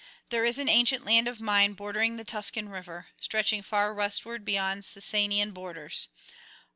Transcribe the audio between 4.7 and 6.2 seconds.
the Sicanian borders.